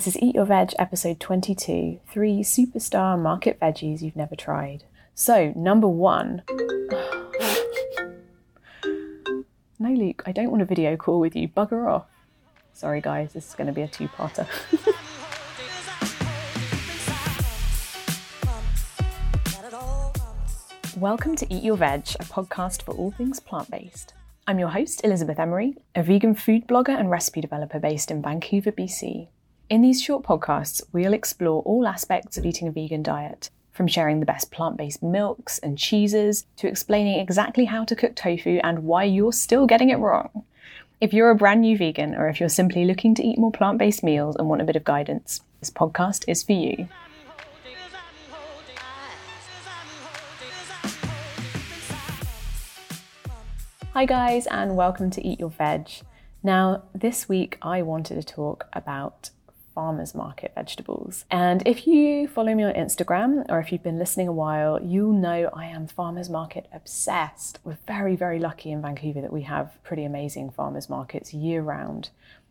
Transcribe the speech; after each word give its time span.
This 0.00 0.16
is 0.16 0.22
Eat 0.22 0.34
Your 0.34 0.46
Veg, 0.46 0.72
episode 0.78 1.20
22 1.20 2.00
Three 2.08 2.38
Superstar 2.38 3.18
Market 3.18 3.60
Veggies 3.60 4.00
You've 4.00 4.16
Never 4.16 4.34
Tried. 4.34 4.84
So, 5.14 5.52
number 5.54 5.88
one. 5.88 6.42
no, 9.78 9.90
Luke, 9.90 10.22
I 10.24 10.32
don't 10.32 10.50
want 10.50 10.62
a 10.62 10.64
video 10.64 10.96
call 10.96 11.20
with 11.20 11.36
you. 11.36 11.48
Bugger 11.48 11.86
off. 11.86 12.06
Sorry, 12.72 13.02
guys, 13.02 13.34
this 13.34 13.50
is 13.50 13.54
going 13.54 13.66
to 13.66 13.74
be 13.74 13.82
a 13.82 13.88
two 13.88 14.08
parter. 14.08 14.46
Welcome 20.96 21.36
to 21.36 21.46
Eat 21.52 21.62
Your 21.62 21.76
Veg, 21.76 22.06
a 22.18 22.24
podcast 22.24 22.80
for 22.80 22.92
all 22.92 23.10
things 23.10 23.38
plant 23.38 23.70
based. 23.70 24.14
I'm 24.46 24.58
your 24.58 24.70
host, 24.70 25.04
Elizabeth 25.04 25.38
Emery, 25.38 25.76
a 25.94 26.02
vegan 26.02 26.34
food 26.34 26.66
blogger 26.66 26.98
and 26.98 27.10
recipe 27.10 27.42
developer 27.42 27.78
based 27.78 28.10
in 28.10 28.22
Vancouver, 28.22 28.72
BC. 28.72 29.28
In 29.70 29.82
these 29.82 30.02
short 30.02 30.24
podcasts, 30.24 30.82
we'll 30.92 31.12
explore 31.14 31.62
all 31.62 31.86
aspects 31.86 32.36
of 32.36 32.44
eating 32.44 32.66
a 32.66 32.72
vegan 32.72 33.04
diet, 33.04 33.50
from 33.70 33.86
sharing 33.86 34.18
the 34.18 34.26
best 34.26 34.50
plant 34.50 34.76
based 34.76 35.00
milks 35.00 35.60
and 35.60 35.78
cheeses 35.78 36.44
to 36.56 36.66
explaining 36.66 37.20
exactly 37.20 37.66
how 37.66 37.84
to 37.84 37.94
cook 37.94 38.16
tofu 38.16 38.58
and 38.64 38.82
why 38.82 39.04
you're 39.04 39.32
still 39.32 39.68
getting 39.68 39.90
it 39.90 40.00
wrong. 40.00 40.42
If 41.00 41.12
you're 41.12 41.30
a 41.30 41.36
brand 41.36 41.60
new 41.60 41.78
vegan 41.78 42.16
or 42.16 42.28
if 42.28 42.40
you're 42.40 42.48
simply 42.48 42.84
looking 42.84 43.14
to 43.14 43.22
eat 43.22 43.38
more 43.38 43.52
plant 43.52 43.78
based 43.78 44.02
meals 44.02 44.34
and 44.34 44.48
want 44.48 44.60
a 44.60 44.64
bit 44.64 44.74
of 44.74 44.82
guidance, 44.82 45.40
this 45.60 45.70
podcast 45.70 46.24
is 46.26 46.42
for 46.42 46.50
you. 46.50 46.88
Hi, 53.94 54.04
guys, 54.04 54.48
and 54.48 54.74
welcome 54.74 55.10
to 55.10 55.24
Eat 55.24 55.38
Your 55.38 55.50
Veg. 55.50 55.88
Now, 56.42 56.82
this 56.92 57.28
week 57.28 57.56
I 57.62 57.82
wanted 57.82 58.16
to 58.16 58.24
talk 58.24 58.66
about 58.72 59.30
farmers 59.74 60.14
market 60.14 60.52
vegetables. 60.54 61.24
And 61.30 61.62
if 61.66 61.86
you 61.86 62.28
follow 62.28 62.54
me 62.54 62.64
on 62.64 62.74
Instagram 62.74 63.44
or 63.48 63.60
if 63.60 63.72
you've 63.72 63.82
been 63.82 63.98
listening 63.98 64.28
a 64.28 64.32
while, 64.32 64.80
you'll 64.82 65.12
know 65.12 65.50
I 65.52 65.66
am 65.66 65.86
farmers 65.86 66.28
market 66.28 66.68
obsessed. 66.72 67.58
We're 67.64 67.78
very, 67.86 68.16
very 68.16 68.38
lucky 68.38 68.70
in 68.70 68.82
Vancouver 68.82 69.20
that 69.20 69.32
we 69.32 69.42
have 69.42 69.82
pretty 69.82 70.04
amazing 70.04 70.50
farmers 70.50 70.88
markets 70.88 71.32
year 71.32 71.62
round. 71.62 72.10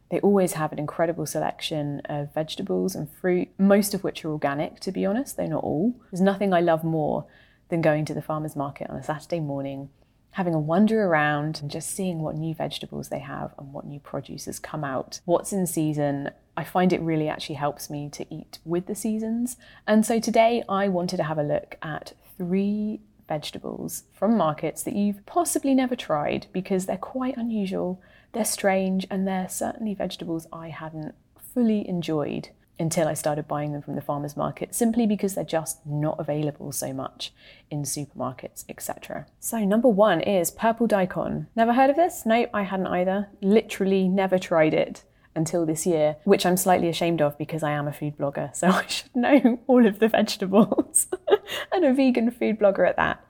They 0.09 0.19
always 0.21 0.53
have 0.53 0.71
an 0.71 0.79
incredible 0.79 1.25
selection 1.25 2.01
of 2.05 2.33
vegetables 2.33 2.95
and 2.95 3.09
fruit, 3.09 3.49
most 3.59 3.93
of 3.93 4.03
which 4.03 4.25
are 4.25 4.31
organic, 4.31 4.79
to 4.81 4.91
be 4.91 5.05
honest, 5.05 5.37
though 5.37 5.45
not 5.45 5.63
all. 5.63 5.95
There's 6.11 6.21
nothing 6.21 6.51
I 6.53 6.61
love 6.61 6.83
more 6.83 7.25
than 7.69 7.81
going 7.81 8.05
to 8.05 8.15
the 8.15 8.21
farmers 8.21 8.55
market 8.55 8.89
on 8.89 8.95
a 8.95 9.03
Saturday 9.03 9.39
morning 9.39 9.89
having 10.31 10.53
a 10.53 10.59
wander 10.59 11.03
around 11.03 11.59
and 11.61 11.71
just 11.71 11.89
seeing 11.89 12.21
what 12.21 12.35
new 12.35 12.53
vegetables 12.53 13.09
they 13.09 13.19
have 13.19 13.53
and 13.57 13.73
what 13.73 13.85
new 13.85 13.99
produce 13.99 14.45
has 14.45 14.59
come 14.59 14.83
out, 14.83 15.19
what's 15.25 15.51
in 15.51 15.65
season. 15.65 16.29
I 16.55 16.63
find 16.63 16.93
it 16.93 17.01
really 17.01 17.27
actually 17.27 17.55
helps 17.55 17.89
me 17.89 18.09
to 18.09 18.25
eat 18.33 18.59
with 18.65 18.85
the 18.85 18.95
seasons. 18.95 19.57
And 19.87 20.05
so 20.05 20.19
today 20.19 20.63
I 20.69 20.87
wanted 20.87 21.17
to 21.17 21.23
have 21.23 21.37
a 21.37 21.43
look 21.43 21.77
at 21.81 22.13
three 22.37 23.01
vegetables 23.27 24.03
from 24.13 24.37
markets 24.37 24.83
that 24.83 24.95
you've 24.95 25.25
possibly 25.25 25.73
never 25.73 25.95
tried 25.95 26.47
because 26.51 26.85
they're 26.85 26.97
quite 26.97 27.37
unusual, 27.37 28.01
they're 28.33 28.45
strange, 28.45 29.07
and 29.09 29.27
they're 29.27 29.49
certainly 29.49 29.93
vegetables 29.93 30.47
I 30.51 30.69
hadn't 30.69 31.15
fully 31.53 31.87
enjoyed 31.87 32.49
until 32.79 33.07
I 33.07 33.13
started 33.13 33.47
buying 33.47 33.73
them 33.73 33.81
from 33.81 33.95
the 33.95 34.01
farmers 34.01 34.37
market 34.37 34.73
simply 34.73 35.05
because 35.05 35.35
they're 35.35 35.43
just 35.43 35.85
not 35.85 36.19
available 36.19 36.71
so 36.71 36.93
much 36.93 37.33
in 37.69 37.83
supermarkets, 37.83 38.63
etc. 38.69 39.27
So, 39.39 39.59
number 39.59 39.89
one 39.89 40.21
is 40.21 40.49
purple 40.49 40.87
daikon. 40.87 41.47
Never 41.55 41.73
heard 41.73 41.89
of 41.89 41.97
this? 41.97 42.25
Nope, 42.25 42.49
I 42.53 42.63
hadn't 42.63 42.87
either. 42.87 43.27
Literally 43.41 44.07
never 44.07 44.39
tried 44.39 44.73
it 44.73 45.03
until 45.35 45.65
this 45.65 45.85
year, 45.85 46.17
which 46.23 46.45
I'm 46.45 46.57
slightly 46.57 46.89
ashamed 46.89 47.21
of 47.21 47.37
because 47.37 47.63
I 47.63 47.71
am 47.71 47.87
a 47.87 47.93
food 47.93 48.17
blogger, 48.17 48.55
so 48.55 48.67
I 48.69 48.85
should 48.87 49.15
know 49.15 49.59
all 49.67 49.85
of 49.85 49.99
the 49.99 50.07
vegetables 50.07 51.07
and 51.71 51.85
a 51.85 51.93
vegan 51.93 52.31
food 52.31 52.59
blogger 52.59 52.87
at 52.87 52.95
that. 52.95 53.25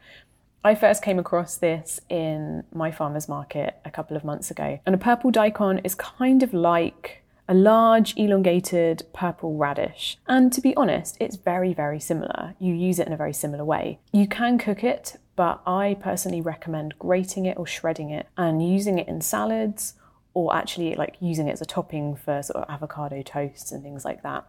I 0.62 0.76
first 0.76 1.02
came 1.02 1.20
across 1.20 1.56
this 1.56 2.02
in 2.10 2.66
my 2.74 2.92
farmer's 2.92 3.30
market 3.30 3.80
a 3.86 3.92
couple 3.92 4.18
of 4.18 4.26
months 4.26 4.52
ago, 4.52 4.80
and 4.86 4.94
a 4.94 4.98
purple 4.98 5.32
daikon 5.32 5.80
is 5.80 5.96
kind 5.96 6.44
of 6.44 6.54
like 6.54 7.19
a 7.50 7.54
large, 7.56 8.16
elongated 8.16 9.08
purple 9.12 9.58
radish. 9.58 10.20
And 10.28 10.54
to 10.54 10.62
be 10.62 10.76
honest, 10.78 11.18
it's 11.20 11.36
very, 11.36 11.74
very 11.74 12.00
similar. 12.00 12.54
You 12.60 12.76
use 12.76 13.00
it 13.00 13.08
in 13.08 13.14
a 13.14 13.18
very 13.18 13.34
similar 13.34 13.66
way. 13.66 14.00
You 14.14 14.28
can 14.28 14.60
cook 14.60 14.84
it, 14.84 15.18
but 15.36 15.60
I 15.66 15.98
personally 16.00 16.42
recommend 16.42 17.00
grating 17.00 17.48
it 17.48 17.58
or 17.58 17.66
shredding 17.66 18.12
it 18.12 18.28
and 18.38 18.66
using 18.66 19.00
it 19.00 19.08
in 19.08 19.20
salads 19.22 19.96
or 20.36 20.56
actually 20.56 20.94
like 20.94 21.16
using 21.20 21.48
it 21.48 21.54
as 21.54 21.62
a 21.62 21.66
topping 21.66 22.16
for 22.16 22.44
sort 22.44 22.64
of 22.64 22.70
avocado 22.70 23.24
toasts 23.24 23.72
and 23.72 23.82
things 23.82 24.06
like 24.06 24.22
that. 24.22 24.46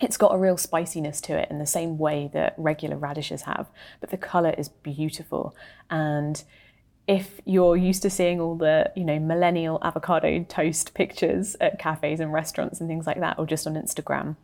It's 0.00 0.16
got 0.16 0.34
a 0.34 0.38
real 0.38 0.56
spiciness 0.56 1.20
to 1.22 1.38
it 1.38 1.50
in 1.50 1.58
the 1.58 1.66
same 1.66 1.98
way 1.98 2.30
that 2.32 2.54
regular 2.56 2.96
radishes 2.96 3.42
have, 3.42 3.68
but 4.00 4.10
the 4.10 4.16
colour 4.16 4.54
is 4.56 4.70
beautiful 4.70 5.54
and 5.90 6.42
if 7.06 7.40
you're 7.44 7.76
used 7.76 8.02
to 8.02 8.10
seeing 8.10 8.40
all 8.40 8.56
the, 8.56 8.90
you 8.96 9.04
know, 9.04 9.18
millennial 9.18 9.78
avocado 9.82 10.44
toast 10.48 10.94
pictures 10.94 11.54
at 11.60 11.78
cafes 11.78 12.20
and 12.20 12.32
restaurants 12.32 12.80
and 12.80 12.88
things 12.88 13.06
like 13.06 13.20
that, 13.20 13.38
or 13.38 13.46
just 13.46 13.66
on 13.66 13.74
Instagram, 13.74 14.36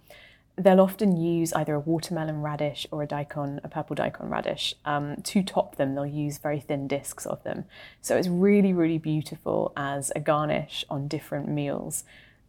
they'll 0.57 0.81
often 0.81 1.17
use 1.17 1.53
either 1.55 1.75
a 1.75 1.81
watermelon 1.81 2.43
radish 2.43 2.87
or 2.91 3.03
a 3.03 3.07
daikon, 3.07 3.61
a 3.65 3.69
purple 3.69 3.97
daikon 3.97 4.29
radish. 4.29 4.75
Um, 4.85 5.17
to 5.23 5.43
top 5.43 5.77
them, 5.77 5.95
they'll 5.95 6.05
use 6.05 6.37
very 6.37 6.61
thin 6.61 6.87
discs 6.87 7.25
of 7.25 7.43
them. 7.45 7.65
So 8.03 8.17
it's 8.17 8.29
really, 8.29 8.75
really 8.75 8.99
beautiful 8.99 9.73
as 9.77 10.13
a 10.15 10.21
garnish 10.21 10.85
on 10.91 11.09
different 11.09 11.49
meals. 11.49 12.05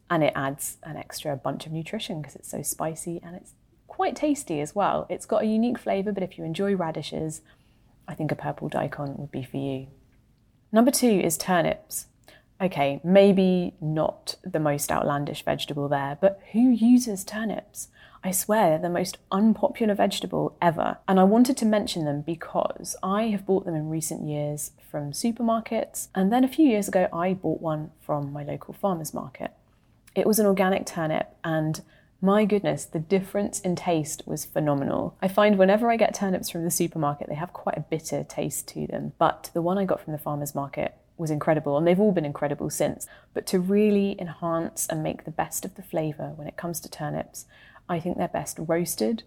And 0.09 0.23
it 0.25 0.33
adds 0.35 0.77
an 0.83 0.97
extra 0.97 1.37
bunch 1.37 1.65
of 1.65 1.71
nutrition 1.71 2.21
because 2.21 2.35
it's 2.35 2.51
so 2.51 2.61
spicy 2.61 3.21
and 3.23 3.33
it's 3.33 3.53
quite 3.87 4.17
tasty 4.17 4.59
as 4.59 4.75
well. 4.75 5.05
It's 5.09 5.25
got 5.25 5.43
a 5.43 5.45
unique 5.45 5.79
flavour, 5.79 6.11
but 6.11 6.23
if 6.23 6.37
you 6.37 6.43
enjoy 6.43 6.75
radishes, 6.75 7.41
I 8.09 8.13
think 8.13 8.29
a 8.29 8.35
purple 8.35 8.67
daikon 8.67 9.15
would 9.17 9.31
be 9.31 9.43
for 9.43 9.55
you. 9.55 9.87
Number 10.71 10.91
two 10.91 11.19
is 11.19 11.37
turnips. 11.37 12.07
Okay, 12.61 13.01
maybe 13.03 13.73
not 13.81 14.35
the 14.43 14.59
most 14.59 14.91
outlandish 14.91 15.43
vegetable 15.43 15.89
there, 15.89 16.17
but 16.21 16.39
who 16.51 16.69
uses 16.69 17.23
turnips? 17.23 17.89
I 18.23 18.31
swear 18.31 18.69
they're 18.69 18.79
the 18.79 18.89
most 18.89 19.17
unpopular 19.31 19.95
vegetable 19.95 20.55
ever. 20.61 20.99
And 21.07 21.19
I 21.19 21.23
wanted 21.23 21.57
to 21.57 21.65
mention 21.65 22.05
them 22.05 22.21
because 22.21 22.95
I 23.01 23.23
have 23.23 23.47
bought 23.47 23.65
them 23.65 23.73
in 23.75 23.89
recent 23.89 24.27
years 24.27 24.71
from 24.89 25.11
supermarkets. 25.11 26.09
And 26.13 26.31
then 26.31 26.43
a 26.43 26.47
few 26.47 26.67
years 26.67 26.87
ago, 26.87 27.09
I 27.11 27.33
bought 27.33 27.61
one 27.61 27.91
from 27.99 28.31
my 28.31 28.43
local 28.43 28.75
farmer's 28.75 29.13
market. 29.13 29.51
It 30.13 30.27
was 30.27 30.39
an 30.39 30.45
organic 30.45 30.85
turnip, 30.85 31.35
and 31.43 31.81
my 32.21 32.45
goodness, 32.45 32.85
the 32.85 32.99
difference 32.99 33.59
in 33.59 33.75
taste 33.75 34.21
was 34.27 34.45
phenomenal. 34.45 35.17
I 35.21 35.27
find 35.27 35.57
whenever 35.57 35.89
I 35.89 35.97
get 35.97 36.13
turnips 36.13 36.51
from 36.51 36.63
the 36.63 36.71
supermarket, 36.71 37.27
they 37.27 37.35
have 37.35 37.51
quite 37.51 37.77
a 37.77 37.85
bitter 37.89 38.23
taste 38.23 38.67
to 38.69 38.85
them. 38.85 39.13
But 39.17 39.49
the 39.53 39.61
one 39.61 39.79
I 39.79 39.85
got 39.85 40.01
from 40.01 40.13
the 40.13 40.19
farmer's 40.19 40.53
market 40.53 40.95
was 41.17 41.31
incredible, 41.31 41.77
and 41.77 41.87
they've 41.87 41.99
all 41.99 42.11
been 42.11 42.25
incredible 42.25 42.69
since. 42.69 43.07
But 43.33 43.47
to 43.47 43.59
really 43.59 44.15
enhance 44.21 44.87
and 44.87 45.01
make 45.01 45.25
the 45.25 45.31
best 45.31 45.65
of 45.65 45.75
the 45.75 45.81
flavour 45.81 46.33
when 46.35 46.47
it 46.47 46.57
comes 46.57 46.79
to 46.81 46.89
turnips, 46.89 47.45
I 47.89 47.99
think 47.99 48.17
they're 48.17 48.27
best 48.27 48.57
roasted 48.59 49.23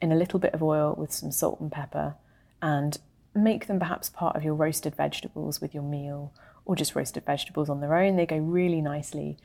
in 0.00 0.10
a 0.10 0.16
little 0.16 0.38
bit 0.38 0.54
of 0.54 0.62
oil 0.62 0.94
with 0.96 1.12
some 1.12 1.30
salt 1.30 1.60
and 1.60 1.70
pepper, 1.70 2.14
and 2.62 2.98
make 3.34 3.66
them 3.66 3.78
perhaps 3.78 4.08
part 4.08 4.34
of 4.34 4.42
your 4.42 4.54
roasted 4.54 4.94
vegetables 4.94 5.60
with 5.60 5.74
your 5.74 5.82
meal, 5.82 6.32
or 6.64 6.74
just 6.74 6.94
roasted 6.94 7.26
vegetables 7.26 7.68
on 7.68 7.80
their 7.80 7.94
own. 7.94 8.16
They 8.16 8.26
go 8.26 8.38
really 8.38 8.80
nicely 8.80 9.36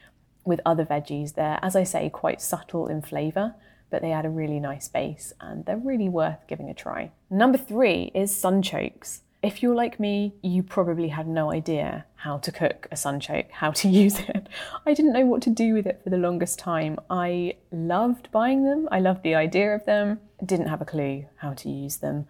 with 0.45 0.61
other 0.65 0.85
veggies. 0.85 1.33
They're, 1.33 1.59
as 1.61 1.75
I 1.75 1.83
say, 1.83 2.09
quite 2.09 2.41
subtle 2.41 2.87
in 2.87 3.01
flavour, 3.01 3.55
but 3.89 4.01
they 4.01 4.11
add 4.11 4.25
a 4.25 4.29
really 4.29 4.59
nice 4.59 4.87
base 4.87 5.33
and 5.41 5.65
they're 5.65 5.77
really 5.77 6.09
worth 6.09 6.47
giving 6.47 6.69
a 6.69 6.73
try. 6.73 7.11
Number 7.29 7.57
three 7.57 8.11
is 8.13 8.31
sunchokes. 8.31 9.21
If 9.43 9.61
you're 9.61 9.75
like 9.75 9.99
me, 9.99 10.33
you 10.41 10.63
probably 10.63 11.09
had 11.09 11.27
no 11.27 11.51
idea 11.51 12.05
how 12.15 12.39
to 12.39 12.51
cook 12.51 12.87
a 12.91 12.95
sunchoke, 12.95 13.51
how 13.51 13.71
to 13.71 13.89
use 14.03 14.19
it. 14.19 14.47
I 14.85 14.93
didn't 14.93 15.13
know 15.13 15.25
what 15.25 15.41
to 15.43 15.49
do 15.49 15.73
with 15.73 15.85
it 15.85 16.01
for 16.03 16.09
the 16.09 16.17
longest 16.17 16.57
time. 16.57 16.97
I 17.09 17.55
loved 17.71 18.31
buying 18.31 18.63
them, 18.63 18.87
I 18.91 18.99
loved 18.99 19.23
the 19.23 19.35
idea 19.35 19.75
of 19.75 19.85
them, 19.85 20.19
didn't 20.43 20.67
have 20.67 20.81
a 20.81 20.85
clue 20.85 21.25
how 21.37 21.53
to 21.53 21.69
use 21.69 21.97
them. 21.97 22.27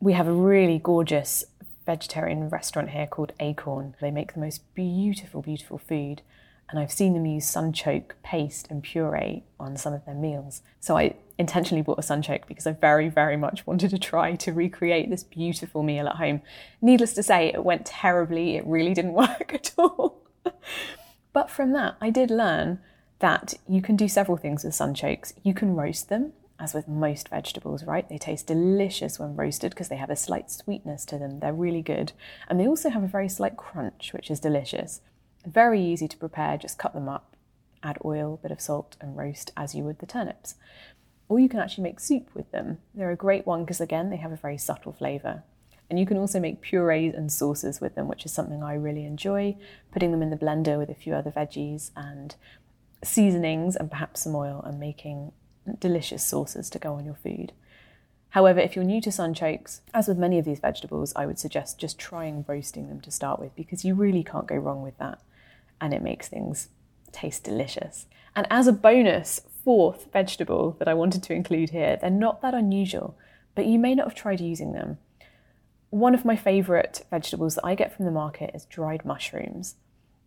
We 0.00 0.12
have 0.12 0.28
a 0.28 0.32
really 0.32 0.78
gorgeous 0.78 1.44
vegetarian 1.84 2.48
restaurant 2.48 2.90
here 2.90 3.06
called 3.06 3.32
Acorn. 3.40 3.96
They 4.00 4.10
make 4.10 4.34
the 4.34 4.40
most 4.40 4.62
beautiful, 4.74 5.42
beautiful 5.42 5.78
food 5.78 6.22
and 6.70 6.78
I've 6.78 6.92
seen 6.92 7.14
them 7.14 7.26
use 7.26 7.44
sunchoke 7.44 8.12
paste 8.22 8.68
and 8.70 8.82
puree 8.82 9.44
on 9.60 9.76
some 9.76 9.92
of 9.92 10.04
their 10.06 10.14
meals. 10.14 10.62
So 10.80 10.96
I 10.96 11.16
intentionally 11.38 11.82
bought 11.82 11.98
a 11.98 12.02
sunchoke 12.02 12.46
because 12.46 12.66
I 12.66 12.72
very, 12.72 13.08
very 13.08 13.36
much 13.36 13.66
wanted 13.66 13.90
to 13.90 13.98
try 13.98 14.36
to 14.36 14.52
recreate 14.52 15.10
this 15.10 15.24
beautiful 15.24 15.82
meal 15.82 16.08
at 16.08 16.16
home. 16.16 16.40
Needless 16.80 17.12
to 17.14 17.22
say, 17.22 17.48
it 17.52 17.64
went 17.64 17.86
terribly, 17.86 18.56
it 18.56 18.66
really 18.66 18.94
didn't 18.94 19.12
work 19.24 19.52
at 19.52 19.72
all. 19.76 20.22
but 21.32 21.50
from 21.50 21.72
that, 21.72 21.96
I 22.00 22.10
did 22.10 22.30
learn 22.30 22.78
that 23.18 23.54
you 23.68 23.80
can 23.82 23.96
do 23.96 24.08
several 24.08 24.36
things 24.36 24.64
with 24.64 24.74
sunchokes. 24.74 25.32
You 25.42 25.54
can 25.54 25.76
roast 25.76 26.08
them, 26.08 26.32
as 26.58 26.74
with 26.74 26.88
most 26.88 27.28
vegetables, 27.28 27.84
right? 27.84 28.08
They 28.08 28.18
taste 28.18 28.46
delicious 28.46 29.18
when 29.18 29.36
roasted 29.36 29.70
because 29.70 29.88
they 29.88 29.96
have 29.96 30.10
a 30.10 30.16
slight 30.16 30.50
sweetness 30.50 31.04
to 31.06 31.18
them. 31.18 31.40
They're 31.40 31.52
really 31.52 31.82
good. 31.82 32.12
And 32.48 32.58
they 32.58 32.66
also 32.66 32.90
have 32.90 33.02
a 33.02 33.08
very 33.08 33.28
slight 33.28 33.56
crunch, 33.56 34.12
which 34.12 34.30
is 34.30 34.40
delicious. 34.40 35.00
Very 35.44 35.82
easy 35.82 36.08
to 36.08 36.16
prepare, 36.16 36.56
just 36.56 36.78
cut 36.78 36.94
them 36.94 37.08
up 37.08 37.32
add 37.82 37.98
oil, 38.04 38.34
a 38.34 38.42
bit 38.42 38.52
of 38.52 38.60
salt, 38.60 38.96
and 39.00 39.16
roast 39.16 39.52
as 39.56 39.74
you 39.74 39.84
would 39.84 39.98
the 39.98 40.06
turnips. 40.06 40.54
Or 41.28 41.40
you 41.40 41.48
can 41.48 41.60
actually 41.60 41.84
make 41.84 42.00
soup 42.00 42.28
with 42.34 42.50
them. 42.50 42.78
They're 42.94 43.10
a 43.10 43.16
great 43.16 43.46
one 43.46 43.64
because, 43.64 43.80
again, 43.80 44.10
they 44.10 44.16
have 44.16 44.32
a 44.32 44.36
very 44.36 44.58
subtle 44.58 44.92
flavour. 44.92 45.42
And 45.88 45.98
you 45.98 46.06
can 46.06 46.16
also 46.16 46.40
make 46.40 46.60
purees 46.60 47.14
and 47.14 47.30
sauces 47.30 47.80
with 47.80 47.94
them, 47.94 48.08
which 48.08 48.24
is 48.24 48.32
something 48.32 48.62
I 48.62 48.74
really 48.74 49.04
enjoy, 49.04 49.56
putting 49.92 50.10
them 50.10 50.22
in 50.22 50.30
the 50.30 50.36
blender 50.36 50.78
with 50.78 50.88
a 50.88 50.94
few 50.94 51.14
other 51.14 51.30
veggies 51.30 51.90
and 51.96 52.34
seasonings 53.04 53.76
and 53.76 53.90
perhaps 53.90 54.22
some 54.22 54.34
oil 54.34 54.62
and 54.64 54.78
making 54.78 55.32
delicious 55.80 56.24
sauces 56.24 56.70
to 56.70 56.78
go 56.78 56.94
on 56.94 57.04
your 57.04 57.14
food. 57.14 57.52
However, 58.30 58.60
if 58.60 58.74
you're 58.74 58.84
new 58.84 59.02
to 59.02 59.10
sunchokes, 59.10 59.80
as 59.92 60.08
with 60.08 60.16
many 60.16 60.38
of 60.38 60.46
these 60.46 60.60
vegetables, 60.60 61.12
I 61.14 61.26
would 61.26 61.38
suggest 61.38 61.78
just 61.78 61.98
trying 61.98 62.46
roasting 62.48 62.88
them 62.88 63.02
to 63.02 63.10
start 63.10 63.38
with 63.38 63.54
because 63.54 63.84
you 63.84 63.94
really 63.94 64.24
can't 64.24 64.46
go 64.46 64.56
wrong 64.56 64.82
with 64.82 64.96
that 64.98 65.18
and 65.82 65.92
it 65.92 66.00
makes 66.00 66.28
things 66.28 66.68
taste 67.10 67.44
delicious. 67.44 68.06
And 68.34 68.46
as 68.48 68.66
a 68.66 68.72
bonus, 68.72 69.42
fourth 69.64 70.10
vegetable 70.12 70.76
that 70.78 70.88
I 70.88 70.94
wanted 70.94 71.22
to 71.24 71.34
include 71.34 71.70
here, 71.70 71.98
they're 72.00 72.08
not 72.08 72.40
that 72.40 72.54
unusual, 72.54 73.18
but 73.54 73.66
you 73.66 73.78
may 73.78 73.94
not 73.94 74.06
have 74.06 74.14
tried 74.14 74.40
using 74.40 74.72
them. 74.72 74.98
One 75.90 76.14
of 76.14 76.24
my 76.24 76.36
favourite 76.36 77.04
vegetables 77.10 77.56
that 77.56 77.66
I 77.66 77.74
get 77.74 77.94
from 77.94 78.06
the 78.06 78.10
market 78.12 78.52
is 78.54 78.64
dried 78.64 79.04
mushrooms, 79.04 79.74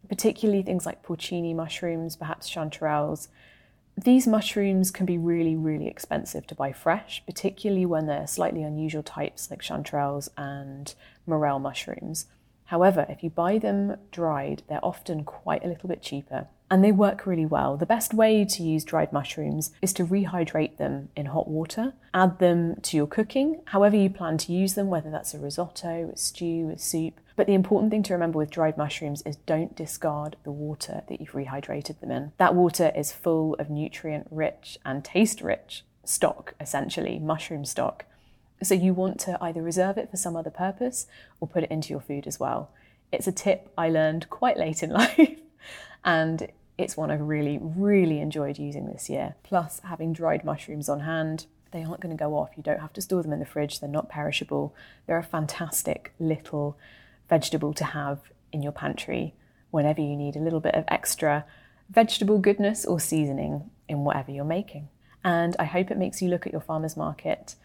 particularly 0.08 0.62
things 0.62 0.86
like 0.86 1.04
porcini 1.04 1.56
mushrooms, 1.56 2.16
perhaps 2.18 2.54
chanterelles. 2.54 3.30
These 3.98 4.28
mushrooms 4.28 4.92
can 4.92 5.06
be 5.06 5.18
really, 5.18 5.56
really 5.56 5.88
expensive 5.88 6.46
to 6.48 6.56
buy 6.56 6.74
fresh, 6.74 7.24
particularly 7.26 7.86
when 7.86 8.06
they're 8.06 8.28
slightly 8.28 8.62
unusual 8.62 9.04
types 9.04 9.50
like 9.50 9.62
chanterelles 9.62 10.28
and 10.38 10.94
morel 11.26 11.60
mushrooms. 11.60 12.28
However, 12.66 13.06
if 13.10 13.24
you 13.24 13.30
buy 13.30 13.58
them 13.58 13.98
dried, 14.12 14.64
they're 14.68 14.84
often 14.84 15.24
quite 15.24 15.64
a 15.64 15.68
little 15.68 15.90
bit 15.90 16.02
cheaper 16.02 16.48
and 16.70 16.84
they 16.84 16.92
work 16.92 17.26
really 17.26 17.46
well. 17.46 17.78
The 17.78 17.86
best 17.86 18.14
way 18.14 18.44
to 18.44 18.64
use 18.64 18.84
dried 18.84 19.14
mushrooms 19.14 19.72
is 19.82 19.94
to 19.94 20.06
rehydrate 20.06 20.78
them 20.78 21.10
in 21.16 21.28
hot 21.28 21.48
water, 21.48 21.94
add 22.14 22.40
them 22.40 22.76
to 22.82 22.98
your 22.98 23.08
cooking, 23.08 23.62
however 23.66 23.96
you 23.96 24.10
plan 24.10 24.38
to 24.40 24.52
use 24.52 24.74
them, 24.74 24.88
whether 24.88 25.12
that's 25.12 25.34
a 25.34 25.40
risotto, 25.40 26.12
a 26.14 26.18
stew, 26.18 26.72
a 26.74 26.80
soup. 26.80 27.20
But 27.36 27.48
the 27.48 27.54
important 27.54 27.92
thing 27.92 28.04
to 28.04 28.14
remember 28.14 28.40
with 28.40 28.50
dried 28.50 28.78
mushrooms 28.78 29.22
is 29.24 29.36
don't 29.36 29.76
discard 29.76 30.38
the 30.44 30.52
water 30.52 31.04
that 31.08 31.20
you've 31.20 31.34
rehydrated 31.34 32.00
them 32.00 32.12
in. 32.12 32.32
That 32.38 32.56
water 32.56 32.92
is 32.96 33.12
full 33.12 33.56
of 33.56 33.70
nutrient 33.70 34.28
rich 34.32 34.78
and 34.86 35.04
taste 35.04 35.42
rich 35.42 35.84
stock, 36.04 36.54
essentially, 36.60 37.20
mushroom 37.20 37.66
stock. 37.66 38.06
So 38.64 38.74
you 38.74 38.94
want 38.94 39.20
to 39.22 39.38
either 39.42 39.62
reserve 39.62 39.98
it 39.98 40.10
for 40.10 40.18
some 40.18 40.36
other 40.36 40.50
purpose 40.50 41.08
or 41.40 41.48
put 41.48 41.64
it 41.64 41.72
into 41.72 41.90
your 41.90 42.00
food 42.00 42.26
as 42.28 42.40
well. 42.40 42.72
It's 43.12 43.28
a 43.28 43.32
tip 43.32 43.72
I 43.78 43.90
learned 43.90 44.30
quite 44.30 44.58
late 44.58 44.82
in 44.82 44.90
life 44.92 45.40
and 46.04 46.48
it's 46.78 46.98
one 46.98 47.12
I've 47.12 47.22
really, 47.22 47.60
really 47.62 48.20
enjoyed 48.20 48.58
using 48.58 48.88
this 48.88 49.10
year. 49.10 49.36
Plus, 49.44 49.80
having 49.86 50.14
dried 50.14 50.44
mushrooms 50.44 50.90
on 50.90 51.02
hand, 51.02 51.46
they 51.72 51.84
aren't 51.84 52.02
going 52.02 52.16
to 52.16 52.22
go 52.22 52.38
off. 52.38 52.52
You 52.56 52.64
don't 52.64 52.82
have 52.82 52.94
to 52.94 53.02
store 53.02 53.24
them 53.24 53.34
in 53.34 53.40
the 53.40 53.46
fridge, 53.46 53.80
they're 53.80 53.90
not 53.90 54.10
perishable. 54.10 54.76
They're 55.08 55.18
a 55.18 55.24
fantastic 55.24 56.14
little 56.20 56.78
vegetable 57.30 57.74
to 57.74 57.84
have 57.84 58.20
in 58.52 58.62
your 58.62 58.72
pantry 58.72 59.34
whenever 59.72 60.02
you 60.02 60.16
need 60.16 60.36
a 60.36 60.40
little 60.40 60.60
bit 60.60 60.76
of 60.76 60.86
extra 60.88 61.46
vegetable 61.90 62.40
goodness 62.40 62.86
or 62.86 63.00
seasoning 63.00 63.70
in 63.88 64.04
whatever 64.04 64.32
you're 64.32 64.46
making. 64.46 64.90
And 65.24 65.56
I 65.60 65.66
hope 65.66 65.92
it 65.92 65.98
makes 65.98 66.22
you 66.22 66.30
look 66.30 66.46
at 66.46 66.52
your 66.52 66.62
farmer's 66.62 66.96
market 66.96 67.56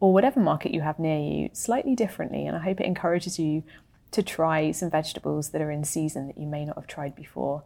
or 0.00 0.12
whatever 0.12 0.40
market 0.40 0.72
you 0.72 0.82
have 0.82 0.98
near 0.98 1.18
you 1.18 1.50
slightly 1.52 1.94
differently. 1.94 2.46
And 2.46 2.56
I 2.56 2.60
hope 2.60 2.80
it 2.80 2.86
encourages 2.86 3.38
you 3.38 3.62
to 4.10 4.22
try 4.22 4.70
some 4.72 4.90
vegetables 4.90 5.50
that 5.50 5.60
are 5.60 5.70
in 5.70 5.84
season 5.84 6.26
that 6.26 6.38
you 6.38 6.46
may 6.46 6.64
not 6.64 6.76
have 6.76 6.86
tried 6.86 7.14
before. 7.14 7.64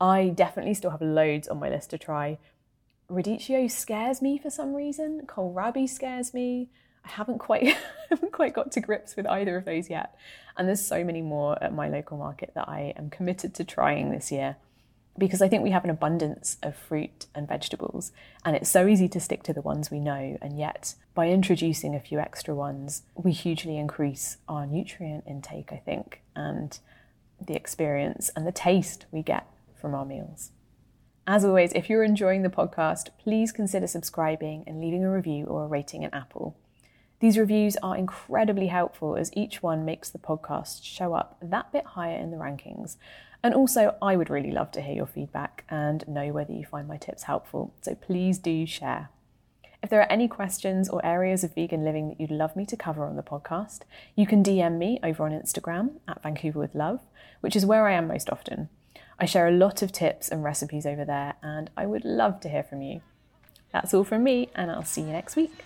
I 0.00 0.28
definitely 0.28 0.74
still 0.74 0.90
have 0.90 1.02
loads 1.02 1.48
on 1.48 1.60
my 1.60 1.68
list 1.68 1.90
to 1.90 1.98
try. 1.98 2.38
Radicchio 3.10 3.70
scares 3.70 4.22
me 4.22 4.38
for 4.38 4.50
some 4.50 4.74
reason. 4.74 5.22
Kohlrabi 5.26 5.88
scares 5.88 6.32
me. 6.32 6.68
I 7.04 7.08
haven't 7.08 7.38
quite 7.38 7.76
haven't 8.10 8.32
quite 8.32 8.54
got 8.54 8.72
to 8.72 8.80
grips 8.80 9.16
with 9.16 9.26
either 9.26 9.56
of 9.56 9.64
those 9.64 9.90
yet. 9.90 10.14
And 10.56 10.68
there's 10.68 10.84
so 10.84 11.04
many 11.04 11.22
more 11.22 11.62
at 11.62 11.74
my 11.74 11.88
local 11.88 12.18
market 12.18 12.52
that 12.54 12.68
I 12.68 12.92
am 12.96 13.10
committed 13.10 13.54
to 13.54 13.64
trying 13.64 14.10
this 14.10 14.30
year 14.30 14.56
because 15.18 15.42
I 15.42 15.48
think 15.48 15.62
we 15.62 15.70
have 15.70 15.84
an 15.84 15.90
abundance 15.90 16.56
of 16.62 16.76
fruit 16.76 17.26
and 17.34 17.46
vegetables, 17.46 18.12
and 18.44 18.56
it's 18.56 18.70
so 18.70 18.86
easy 18.86 19.08
to 19.08 19.20
stick 19.20 19.42
to 19.44 19.52
the 19.52 19.60
ones 19.60 19.90
we 19.90 20.00
know. 20.00 20.38
And 20.40 20.58
yet, 20.58 20.94
by 21.14 21.28
introducing 21.28 21.94
a 21.94 22.00
few 22.00 22.18
extra 22.18 22.54
ones, 22.54 23.02
we 23.14 23.32
hugely 23.32 23.76
increase 23.76 24.38
our 24.48 24.66
nutrient 24.66 25.24
intake, 25.26 25.72
I 25.72 25.76
think, 25.76 26.22
and 26.34 26.78
the 27.40 27.54
experience 27.54 28.30
and 28.36 28.46
the 28.46 28.52
taste 28.52 29.06
we 29.10 29.22
get 29.22 29.46
from 29.80 29.94
our 29.94 30.04
meals. 30.04 30.50
As 31.26 31.44
always, 31.44 31.72
if 31.74 31.88
you're 31.88 32.02
enjoying 32.02 32.42
the 32.42 32.48
podcast, 32.48 33.10
please 33.22 33.52
consider 33.52 33.86
subscribing 33.86 34.64
and 34.66 34.80
leaving 34.80 35.04
a 35.04 35.10
review 35.10 35.44
or 35.44 35.64
a 35.64 35.68
rating 35.68 36.02
in 36.02 36.12
Apple. 36.12 36.56
These 37.20 37.36
reviews 37.36 37.76
are 37.82 37.96
incredibly 37.96 38.68
helpful 38.68 39.14
as 39.14 39.30
each 39.36 39.62
one 39.62 39.84
makes 39.84 40.08
the 40.08 40.18
podcast 40.18 40.82
show 40.82 41.12
up 41.12 41.36
that 41.42 41.70
bit 41.70 41.84
higher 41.84 42.16
in 42.16 42.30
the 42.30 42.38
rankings. 42.38 42.96
And 43.42 43.54
also, 43.54 43.96
I 44.02 44.16
would 44.16 44.30
really 44.30 44.50
love 44.50 44.70
to 44.72 44.82
hear 44.82 44.94
your 44.94 45.06
feedback 45.06 45.64
and 45.70 46.06
know 46.06 46.28
whether 46.28 46.52
you 46.52 46.64
find 46.64 46.86
my 46.86 46.98
tips 46.98 47.22
helpful, 47.22 47.72
so 47.80 47.94
please 47.94 48.38
do 48.38 48.66
share. 48.66 49.08
If 49.82 49.88
there 49.88 50.00
are 50.00 50.12
any 50.12 50.28
questions 50.28 50.90
or 50.90 51.04
areas 51.04 51.42
of 51.42 51.54
vegan 51.54 51.82
living 51.84 52.08
that 52.08 52.20
you'd 52.20 52.30
love 52.30 52.54
me 52.54 52.66
to 52.66 52.76
cover 52.76 53.06
on 53.06 53.16
the 53.16 53.22
podcast, 53.22 53.80
you 54.14 54.26
can 54.26 54.42
DM 54.42 54.76
me 54.76 55.00
over 55.02 55.24
on 55.24 55.32
Instagram 55.32 55.92
at 56.06 56.22
Vancouver 56.22 56.58
with 56.58 56.74
Love, 56.74 57.00
which 57.40 57.56
is 57.56 57.64
where 57.64 57.86
I 57.86 57.94
am 57.94 58.06
most 58.06 58.28
often. 58.28 58.68
I 59.18 59.24
share 59.24 59.48
a 59.48 59.52
lot 59.52 59.80
of 59.80 59.90
tips 59.90 60.28
and 60.28 60.44
recipes 60.44 60.84
over 60.84 61.06
there, 61.06 61.34
and 61.42 61.70
I 61.78 61.86
would 61.86 62.04
love 62.04 62.40
to 62.40 62.50
hear 62.50 62.62
from 62.62 62.82
you. 62.82 63.00
That's 63.72 63.94
all 63.94 64.04
from 64.04 64.22
me, 64.22 64.50
and 64.54 64.70
I'll 64.70 64.84
see 64.84 65.00
you 65.02 65.12
next 65.12 65.36
week. 65.36 65.64